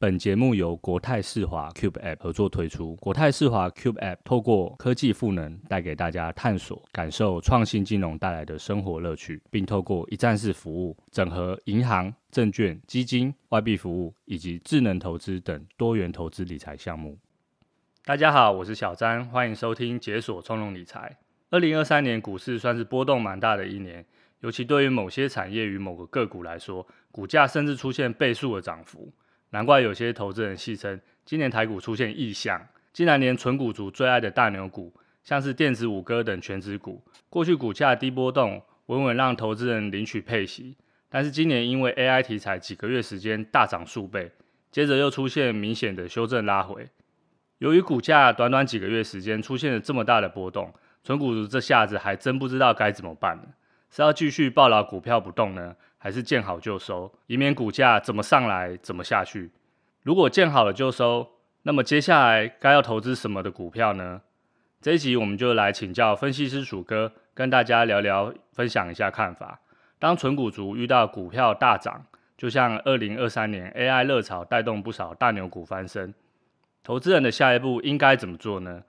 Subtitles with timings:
[0.00, 2.96] 本节目由国泰世华 Cube App 合作推出。
[2.96, 17.18] 国泰世华 Cube App 透过科技赋能，带给大家探索、感受创新金融带来的生活乐趣，并透过一站式服务，整合银行、证券、基金、外币服务以及智能投资等多元投资理财项目。
[18.06, 21.18] 大家好，我是小詹，欢迎收听解锁从容理财。
[21.50, 24.06] 二零二三年股市算是波动蛮大的一年，
[24.40, 29.12] 尤其对于某些产业与某个个股来说，股价甚至出现倍数的涨幅。
[29.50, 32.60] 难怪有些投资人戏称，今年台股出现异象，
[32.92, 40.76] 竟然连存股族最爱的大牛股，像是电子五哥等权值股，过去股价低波动，稳稳让投资人领取配息。
[41.08, 44.30] 但是今年因为 AI 题材，几个月时间大涨数倍，
[44.70, 46.88] 接着又出现明显的修正拉回。
[47.58, 53.42] 由于股价短短几个月时间出现了这么大的波动，存股族这下子还真不知道该怎么办了，
[53.90, 55.74] 是要继续抱牢股票不动呢？
[56.02, 59.52] 还是见好就收，以免股价怎么上来怎么下去。
[60.02, 61.28] 如果见好了就收，
[61.64, 64.22] 那么接下来该要投资什么的股票呢？
[64.80, 69.60] 这一集我们就来请教分析师薯哥，跟大家聊聊，分享一下看法。
[69.98, 72.06] 当存股族遇到股票大涨，
[72.38, 76.14] 就像二零二三年 AI 热潮带动不少大牛股翻身，
[76.82, 78.84] 投资人的下一步应该怎么做呢？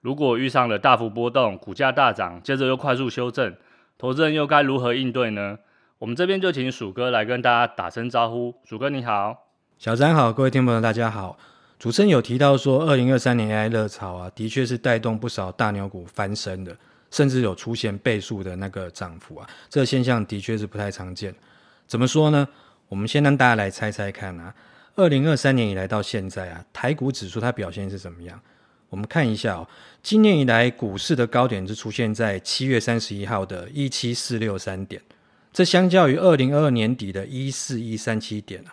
[0.00, 3.54] 如果遇上了大幅波动，股价大涨，接着又快速修正，
[3.96, 5.60] 投资人又该如何应对呢？
[5.98, 8.54] 我们这边就请鼠哥来跟大家打声招呼。
[8.64, 9.48] 鼠哥你好，
[9.80, 11.36] 小詹好，各位听众朋友大家好。
[11.76, 16.76] 主持人有提到说，二零二三年 AI 热潮啊，的确是带动不少大牛股翻身的，
[17.10, 19.48] 甚至有出现倍数的那个涨幅啊。
[19.68, 21.34] 这个现象的确是不太常见。
[21.88, 22.46] 怎么说呢？
[22.88, 24.54] 我们先让大家来猜猜看啊。
[24.94, 28.40] 二零二三年以来到现在啊，台股指数它表现是怎么样？
[28.88, 29.66] 我们看一下哦，
[30.00, 35.02] 今年以来股市的高点是出现在七月三十一号的一七四六三点。
[35.52, 38.70] 这相较于二零二二年底的一四一三七点啊，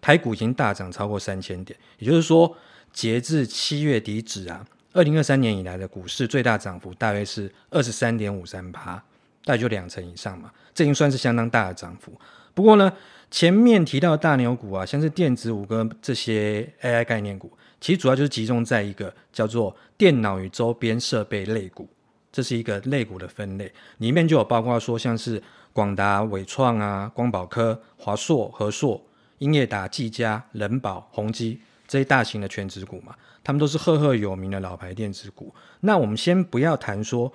[0.00, 1.76] 台股已经大涨超过三千点。
[1.98, 2.56] 也就是说，
[2.92, 9.02] 截至七月底止啊，二零二三年以来的股市最大涨幅大约是二十三点五三八，
[9.44, 10.52] 大约就两成以上嘛。
[10.74, 12.12] 这已经算是相当大的涨幅。
[12.54, 12.92] 不过呢，
[13.30, 17.50] 前面提到的大牛股啊，像是电子五哥这些 AI 概念股，
[17.80, 21.88] 其实主要就是集中在一个叫做电脑与周边设备类股，
[22.30, 25.42] 这是一个类股的分类，里面就有包括说像是。
[25.72, 29.00] 广达、伟创啊、光宝科、华硕、和硕、
[29.38, 33.14] 英业达、技嘉、仁宝、宏基这些大型的权值股嘛，
[33.44, 35.54] 他们都是赫赫有名的老牌电子股。
[35.80, 37.32] 那我们先不要谈说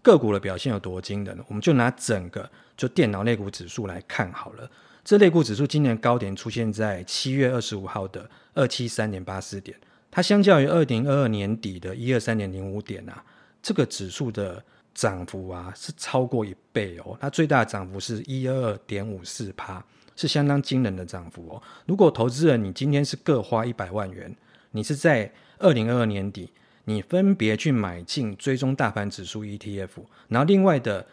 [0.00, 4.70] 个股的表现有多惊人，我们就拿整个就电脑类股指数来看好了。
[5.04, 9.76] 这类股指数今年高点出现在七月二十五号的二七三点八四点，
[10.10, 13.22] 它相较于二零二二年底的一二三点零五点啊，
[13.62, 14.64] 这个指数的。
[14.94, 19.82] 涨幅啊是超过一倍哦，它最大的涨幅是一二二点五四趴，
[20.14, 21.62] 是相当惊人的涨幅哦。
[21.86, 24.34] 如果投资人你今天是各花一百万元，
[24.72, 26.50] 你是在二零二二年底，
[26.84, 29.88] 你分别去买进追踪大盘指数 ETF，
[30.28, 31.06] 然后另外的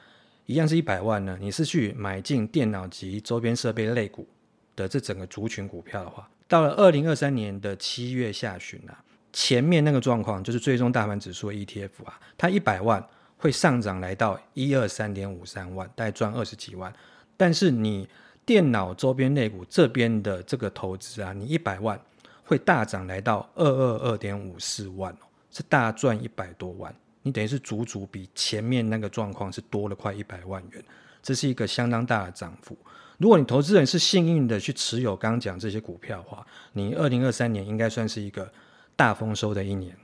[0.46, 4.28] 一样是一百万呢，你是去买进电脑及周边设备类股
[4.76, 13.02] 的这整个族群股票的话，到了二零二三年的七月下旬啊，前面那个状况就是追踪大盘指数 ETF 啊，它一百万。
[13.40, 16.94] 会上涨来到一二三点五三万，大概赚二十几万。
[17.38, 18.08] 但是你
[18.46, 22.00] 电脑周边类股这边的这个投资啊，你一百万
[22.44, 25.16] 会大涨来到二二二点五四万，
[25.50, 26.94] 是大赚一百多万。
[27.22, 30.84] 你等于是足足比前面那个状况是多了快一百万元，
[31.24, 32.78] 这是一个相当大的涨幅。
[33.18, 38.52] 如果你投资人是幸运的去持有刚刚讲这些股票的话，你二零二三年应该算是一个
[38.96, 39.96] 大丰收的一年。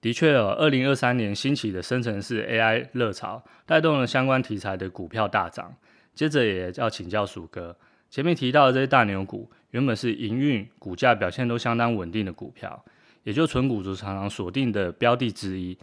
[0.00, 5.74] 的确哦，二零二三年兴起的生成式 AI 热潮，带动了相关题材的股票大涨。
[6.14, 7.76] 接着也要请教鼠哥，
[8.08, 12.84] 前面提到的这些大牛股，原本是营运股价表现都相当稳定的股票，
[13.24, 15.76] 也就纯股族常常锁定的标的之一。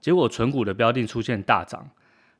[0.00, 1.88] 结果纯股的标的出现大涨，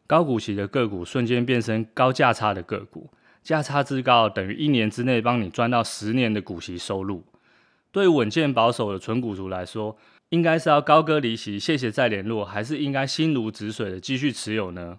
[0.07, 3.11] 高股息的个股瞬间变成高价差的个股，
[3.43, 7.23] 价差之高等于一年之内帮你赚到十年的股息收入。
[7.91, 9.95] 对稳健保守的纯股族来说，
[10.33, 14.99] 应该是要高歌离席，谢谢再联络，还是应该心如止水的继续持有呢？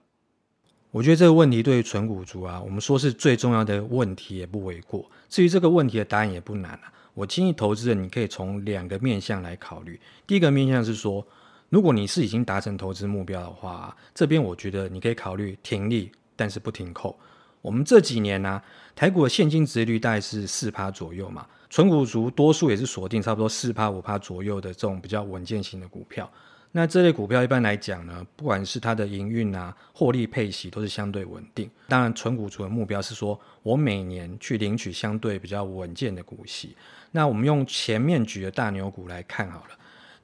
[0.91, 5.09] 我觉得这个问题对于存股族啊，我们说是最重要的问题也不为过。
[5.27, 9.99] 至于这个问题的答案也不难啊，我建议投资人你可以从两个面向来考虑。
[10.27, 11.25] 第一个面向是说，
[11.69, 17.17] 如果你是已经达成投资目标的话，这边我觉得你可以考虑停利，但是不停扣。
[17.63, 18.63] 我们这几年呢、啊，
[18.95, 21.47] 台股的现金殖利率大概是四趴左右嘛。
[21.73, 26.31] 存股族多数也是锁定差不多四趴五趴左右的这种比较稳健型的股票。
[26.71, 31.67] 那这类股票一般来讲呢，不管是它的营运啊、获利配息都是相对稳定。
[31.87, 36.77] 当然，存股族的目标是说我每年去领取相对比较稳健的股息。
[37.09, 39.69] 那我们用前面举的大牛股来看好了，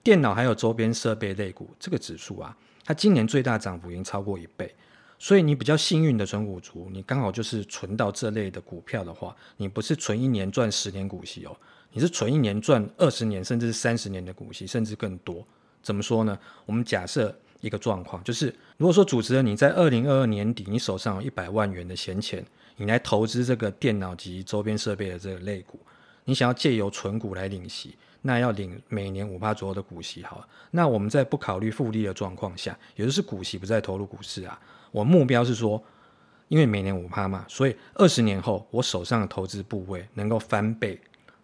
[0.03, 2.55] 电脑还有周边设备类股这个指数啊，
[2.85, 4.71] 它今年最大涨幅已经超过一倍。
[5.21, 11.55] 所以你比较幸运的存股族，你刚好就是存到这类的股票的话，你不是存一年赚十年股息哦，
[11.91, 15.45] 你是存一年赚二十年甚至是三十年的股息，甚至更多。
[15.83, 16.39] 怎么说呢？
[16.65, 22.45] 我们假设一个状况，就是如果说主持人你在二零二二年底，你手上有一百万元的闲钱，
[22.77, 25.79] 你来投资这个电脑及周边设备的这个类股，
[26.23, 30.47] 你想要借由存股来领息，那要领每年五趴左右的股息，好。
[30.71, 34.57] 那我们在不考虑复利的状况下，也就是股息不再投入股市啊。
[34.91, 35.83] 我目标是说，
[36.47, 40.99] 因为每年五趴嘛，所以二十年后我手上的投资部位能够翻倍，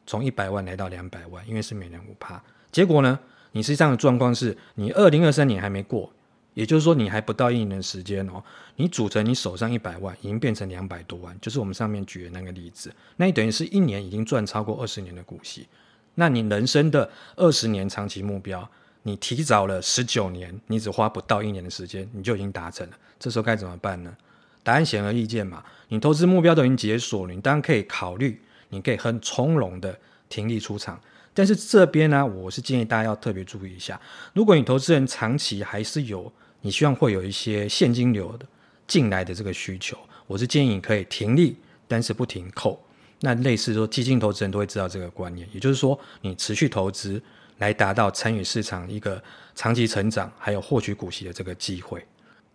[0.06, 2.42] 从一百万来到两百万，因为是每年五趴。
[2.72, 3.20] 结果呢，
[3.52, 6.12] 你实际上的状况是你二零二三年还没过，
[6.54, 8.44] 也就是说你还不到一年的时间哦，
[8.78, 15.68] 你组成你手上一百万已经变成两百多万，就是我们上面举的那个例子，那你等于是一年已经赚超过二十年的股息，
[16.16, 18.68] 那你人生的二十年长期目标。
[19.08, 22.98] 你提早了十九年，你只花不到一年的时间，你就已经达成了。
[23.20, 24.12] 这时候该怎么办呢？
[24.64, 25.64] 答案显而易见嘛。
[25.90, 29.96] 你投资目标都已经解锁了，你当然可以考虑，你可以很从容的
[30.28, 31.00] 停利出场。
[31.36, 34.02] 但是这边呢，我是建议大家要特别注意一下。
[34.34, 38.46] 如果你投资人长期还是有你希望会有一些现金流的
[38.88, 41.56] 进来的这个需求，我是建议你可以停利，
[41.88, 42.84] 但是不停扣。
[43.20, 47.22] 那类似说基金投资人都会知道这个观念，也就是说你持续投资。
[47.58, 49.22] 来达到参与市场一个
[49.56, 52.06] 长期成长，还有获取股息的这个机会。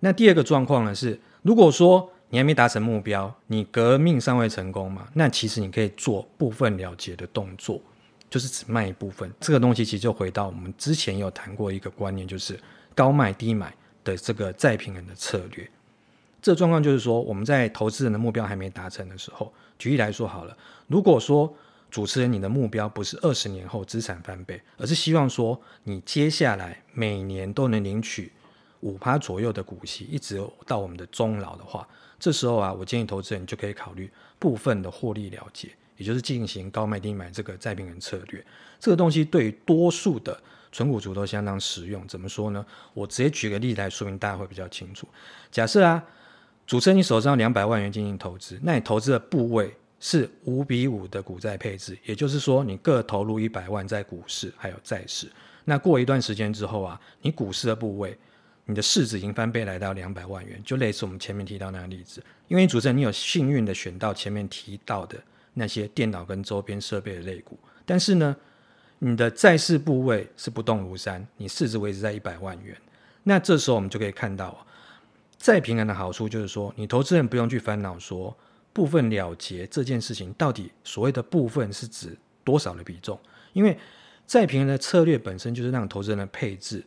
[0.00, 7.80] 那第二个状况呢是，如果说你还没达成目标，你革命尚未成功嘛，那其实你可以做部分了结的动作，
[8.30, 9.30] 就是只卖一部分。
[9.40, 12.58] 这个东西其实就回到我们之前有谈过一个观念，就是
[12.94, 13.74] 高卖低买
[14.04, 15.68] 的这个再平衡的策略。
[16.40, 20.56] 这状况就是说，我们在投资人的目标还没达成的时候，举例来说好了，
[20.86, 21.52] 如果说
[21.90, 28.32] 主持人，你的目标不是二十年后资产翻倍，而是希望说你接下来每年都能领取
[28.80, 31.86] 五趴左右的股息，一直到我们的终老的话，
[32.18, 38.44] 这时候啊，我建议投资人就可以考虑部分的获利了结，也就是进行高卖低买这个再平衡策略。
[38.78, 40.40] 这个东西对于多数的
[40.72, 42.06] 存股族都相当实用。
[42.06, 42.64] 怎么说呢？
[42.94, 45.06] 我直接举个例子来说明，大家会比较清楚。
[45.50, 46.02] 假设啊，
[46.66, 55.30] 主持人你手上两百万元进行投资，那你投资的部位，是五比五的股债配置，也就是说，你各投入一百万在股市还有债市。
[55.66, 58.16] 那过一段时间之后啊，你股市的部位，
[58.64, 62.24] 你的市值已经翻倍来到两百万元，就类似我们前面提到那个例子。
[62.48, 68.34] 因为主持人你有幸运的选到前面提到的那些电脑跟周边设备的类股，但是呢，
[69.00, 72.74] 你的债市部位是不动如山，你市值维持在一百万元。
[73.24, 74.66] 那这时候我们就可以看到，啊
[75.36, 78.34] 再平衡的好处就是说，你投资人不用去烦恼说。
[78.72, 83.18] 部分了结这件事情，到底所谓的部分是指多少的比重？
[83.52, 83.76] 因为
[84.26, 86.84] 再平衡的策略本身就是让投资人的配置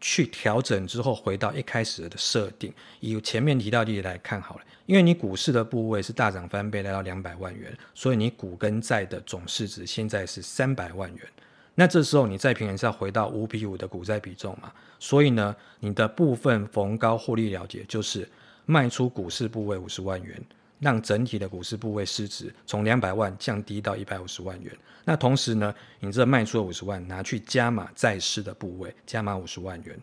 [0.00, 2.72] 去调整之后，回到一开始的设定。
[3.00, 11.28] 以前面提到的例子来看好了，因为你股市的部位是大涨翻倍来到两百万元，所以你股跟债的总市值现在是三百万元。
[11.74, 14.72] 那这时候你再平衡是要回到五比五的股债比重嘛？
[15.00, 18.28] 所以呢，你的部分逢高获利了结就是
[18.66, 20.40] 卖出股市部位五十万元。
[20.80, 24.72] 让整体的股市部位市值从两百万降低到一百五十万元。
[25.04, 29.98] 那同时呢，你这卖出了五十万，拿去加码债市的部位，加码五十万元，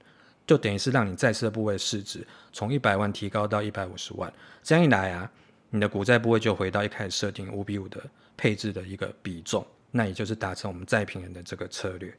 [0.48, 4.32] 就等于是让你债市的部位市值从一百万提高到一百五十万。
[4.64, 5.32] 这样一来啊，
[5.70, 8.04] 你的股债部位就回到一开始设定五比五的
[8.36, 12.12] 配置的一个比重，那也就是达成我们再平衡的这个策略。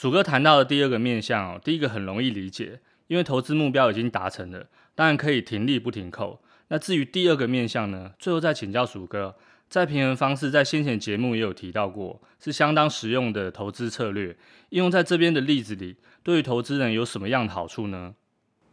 [0.00, 6.40] 鼠哥谈到的第二个面向哦，第一个很容易理解，因为投资目标已经达成了，当然可以停利不停扣。
[6.68, 9.36] 那至于第二个面向呢，最后再请教鼠哥，
[9.68, 14.34] 再平衡方式在先前节目也有提到过，是相当实用的投资策略。
[14.70, 18.14] 应用在这边的例子里，对于投资人有什么样的好处呢？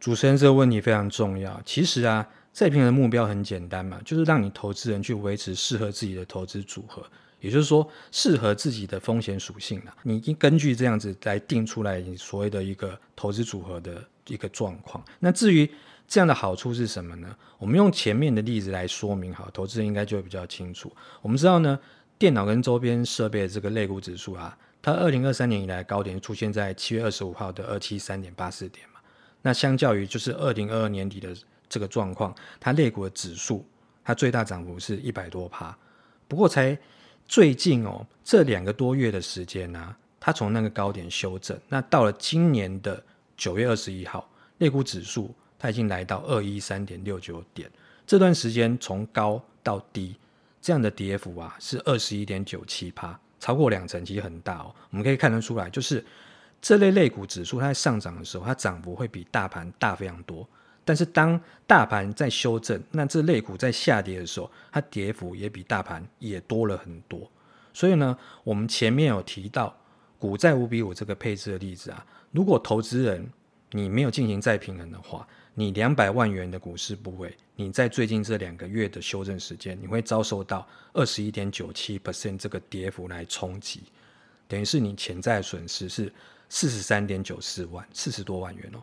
[0.00, 1.60] 主持人这个问题非常重要。
[1.62, 7.04] 其实啊，再平衡目标很简单嘛，就是让你投资人去维持适合自己的投资组合。
[7.40, 15.04] 也就是说，适合自己的风险属性啊，你根据这样子来定出来你所谓的一个投资组合的一个状况。
[15.20, 15.70] 那至于
[16.08, 17.36] 这样的好处是什么呢？
[17.58, 20.92] 我们用前面的例子来说明，好，投资人应该就会比较清楚。
[21.22, 21.78] 我们知道呢，
[22.18, 28.98] 电脑跟周边设备这个类股指数啊，它二零二三年以来高点出现在七月二十五号的二七三点八四点嘛。
[29.42, 31.32] 那相较于就是二零二二年底的
[31.68, 33.64] 这个状况，它类股的指数
[34.02, 35.76] 它最大涨幅是一百多趴，
[36.26, 36.76] 不过才。
[37.28, 43.00] 最近哦，这两个多月的时间呢、啊，它从那个高点修正，那到了今年的
[43.36, 47.70] 九月二十一号，类股指数它已经来到二一三点六九点，
[48.06, 50.16] 这段时间从高到低，
[50.62, 54.74] 这样的跌幅啊是二十一点九七趴，超过两成，其实很大哦。
[54.88, 56.02] 我们可以看得出来，就是
[56.62, 60.48] 这类类股指数它在上涨的时候，它涨幅会比大盘大非常多。
[60.88, 67.30] 但是当大盘在修正，那这类股在下跌的时候，它跌幅也比大盘也多了很多。
[67.74, 69.76] 所以呢，我们前面有提到
[70.18, 73.30] 股债五比五这个配置的例子啊，如果投资人
[73.72, 83.82] 你没有进行再平衡的话，你两百万元的股市部位，你在最近这两个月的修正时间，你会遭受到二十一点九七 percent 这个跌幅来冲击，
[84.46, 86.10] 等于是你潜在损失是
[86.48, 88.80] 四十三点九四万，四十多万元哦。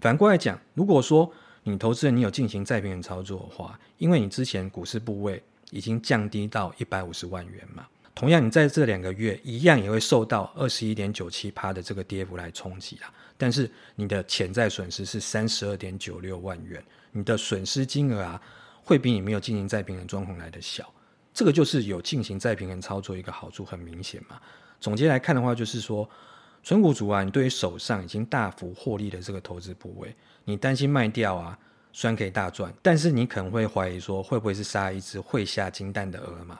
[0.00, 1.28] 反过来讲，如果说
[1.70, 16.82] 你投资人，你有进行再平衡操作的话，因为你之前股市部位已经降低到一百五十万元嘛，同样你在这两个月一样也会受到二十一点九七趴的这个跌幅来冲击啊，但是你的潜在损失是三十二点九六万元，
[17.12, 18.40] 你的损失金额啊
[18.82, 20.90] 会比你没有进行再平衡状况来的小，
[21.34, 24.40] 这个就是有进行再平衡操作一个好处，很明显嘛。
[24.80, 26.08] 总结来看的话，就是说。
[26.64, 30.14] 存股族啊，你对于手上已经大幅获利的这个投资部位，
[30.48, 31.58] 你担心卖掉啊，
[31.92, 36.58] 虽然可以大赚，但是你可能会怀疑说，会不会是杀一只会下金蛋的鹅嘛？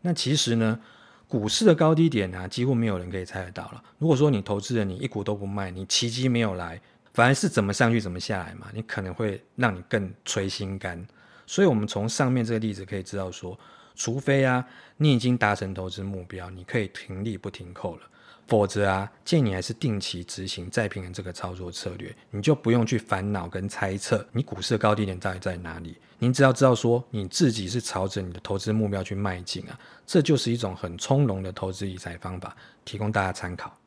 [0.00, 0.78] 那其实呢，
[1.26, 3.82] 股市的高低点啊，几乎没有人可以猜得到了。
[3.98, 6.80] 如果说你投资人你一股都不卖，你奇迹没有来，
[7.12, 11.04] 反而是怎么上去怎么下来嘛，你可能会让你更捶心肝。
[11.48, 13.58] 所以，我们从上面这个例子可以知道说，
[13.96, 14.64] 除非啊，
[14.98, 18.02] 你已经达成投资目标，你可以停利不停扣了。
[18.50, 25.96] 否则啊，建议你还是定期执行再平衡这个操作策略，你就不用去烦恼跟猜测你股市的高低点到底在哪里。
[26.18, 33.78] 您只要知道说你自己是朝着你的投资目标去迈进啊，这就是一种很从容的投资理财方法，提供大家参考。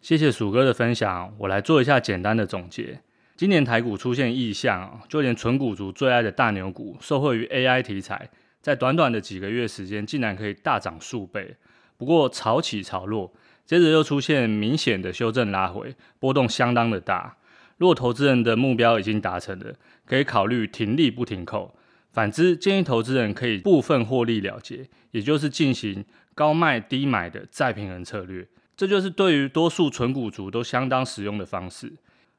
[0.00, 2.98] 谢谢鼠哥的分享，我来做一下简单的总结。
[3.36, 8.30] 今年台股出现异象，就连存股族最爱的大牛股，受惠于 AI 题材，
[8.62, 11.54] 在短短的几个月时间，竟然可以大涨数倍。
[11.98, 13.30] 不过潮起潮落。
[13.68, 17.36] 接着又出现明显的修正拉回，波动相当的大。
[17.76, 19.74] 如果投资人的目标已经达成了，
[20.06, 21.74] 可以考虑停利不停扣。
[22.10, 26.02] 反之，建议投资人可以部分获利了结，也就是进行
[26.34, 28.48] 高卖低买的再平衡策略。
[28.74, 31.92] 这就是对于多数存股族都相当实用的方式。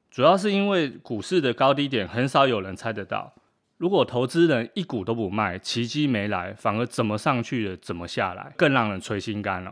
[0.09, 3.35] 主要是因为股市的高低点很少有人猜得到。
[3.77, 9.71] 如果投资人一股都不卖，奇迹没来，反而怎么上去了怎么下来，更让人垂心肝了。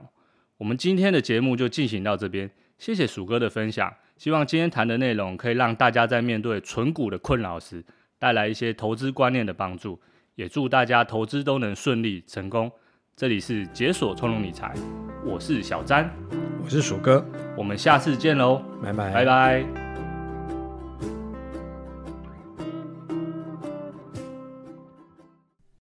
[0.57, 3.93] 我们今天的节目就进行到这边，谢谢鼠哥的分享。
[4.17, 7.83] 希望今天谈的内容可以让大家在面对存股的困扰时，
[8.17, 9.99] 带来一些投资观念的帮助。
[10.35, 12.71] 也祝大家投资都能顺利成功。
[13.15, 14.73] 这里是解锁从容理财，
[15.25, 16.07] 我是小詹，
[16.63, 19.86] 我是鼠哥，我们下次见喽，拜拜，拜拜。